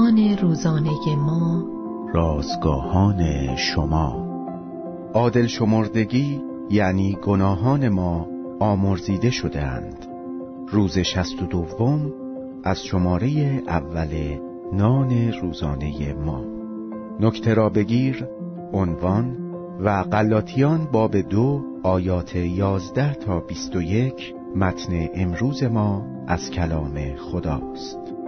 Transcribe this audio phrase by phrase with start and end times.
[0.00, 1.64] نان روزانه ما.
[2.14, 4.26] رازگاهان شما.
[5.14, 8.28] عادل شمردگی یعنی گناهان ما
[8.60, 10.06] آمرزیده شده اند
[10.68, 12.12] روز شست و دوم
[12.64, 13.28] از شماره
[13.68, 14.38] اول
[14.72, 16.44] نان روزانه ما.
[17.20, 18.28] نکته را بگیر
[18.72, 19.36] عنوان
[19.80, 27.16] و قلاتیان باب دو آیات یازده تا بیست و یک متن امروز ما از کلام
[27.16, 28.19] خداست.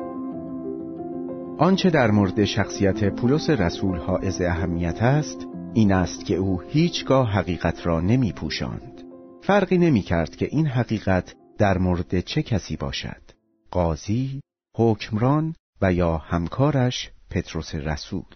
[1.63, 7.87] آنچه در مورد شخصیت پولس رسول حائز اهمیت است این است که او هیچگاه حقیقت
[7.87, 9.03] را نمی پوشاند.
[9.43, 13.23] فرقی نمی کرد که این حقیقت در مورد چه کسی باشد.
[13.71, 14.41] قاضی،
[14.77, 18.35] حکمران و یا همکارش پتروس رسول.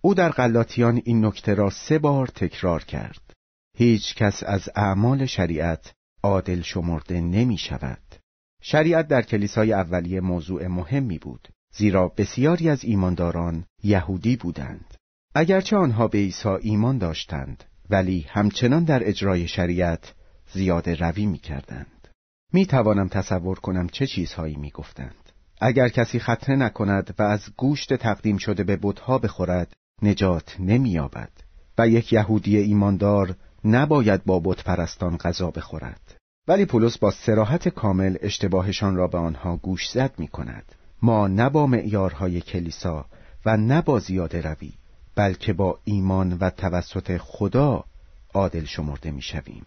[0.00, 3.32] او در غلاطیان این نکته را سه بار تکرار کرد.
[3.76, 8.02] هیچ کس از اعمال شریعت عادل شمرده نمی شود
[8.62, 11.48] شریعت در کلیسای اولیه موضوع مهمی بود.
[11.76, 14.94] زیرا بسیاری از ایمانداران یهودی بودند.
[15.34, 20.14] اگرچه آنها به عیسی ایمان داشتند ولی همچنان در اجرای شریعت
[20.52, 22.08] زیاده روی می کردند
[22.52, 27.94] می توانم تصور کنم چه چیزهایی می گفتند اگر کسی خطره نکند و از گوشت
[27.94, 31.30] تقدیم شده به بتها بخورد نجات نمییابد
[31.78, 36.16] و یک یهودی ایماندار نباید با بت پرستان غذا بخورد.
[36.48, 41.48] ولی پولس با سراحت کامل اشتباهشان را به آنها گوش زد می کند ما نه
[41.48, 43.06] با معیارهای کلیسا
[43.46, 44.72] و نه با زیاده روی
[45.14, 47.84] بلکه با ایمان و توسط خدا
[48.34, 49.66] عادل شمرده می شویم.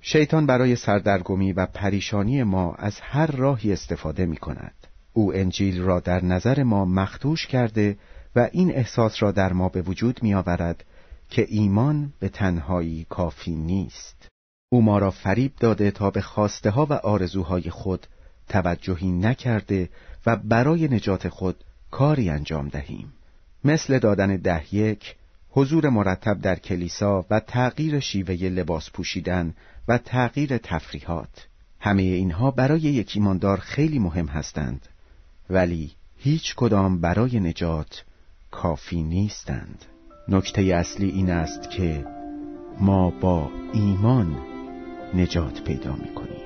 [0.00, 4.74] شیطان برای سردرگمی و پریشانی ما از هر راهی استفاده می کند.
[5.12, 7.96] او انجیل را در نظر ما مختوش کرده
[8.36, 10.84] و این احساس را در ما به وجود می آورد
[11.30, 14.28] که ایمان به تنهایی کافی نیست.
[14.68, 18.06] او ما را فریب داده تا به خواسته ها و آرزوهای خود
[18.48, 19.88] توجهی نکرده
[20.26, 23.12] و برای نجات خود کاری انجام دهیم.
[23.64, 25.16] مثل دادن ده یک،
[25.50, 29.54] حضور مرتب در کلیسا و تغییر شیوه لباس پوشیدن
[29.88, 31.46] و تغییر تفریحات.
[31.80, 34.86] همه اینها برای یک ایماندار خیلی مهم هستند.
[35.50, 38.04] ولی هیچ کدام برای نجات
[38.50, 39.84] کافی نیستند.
[40.28, 42.04] نکته اصلی این است که
[42.80, 44.36] ما با ایمان
[45.14, 46.45] نجات پیدا می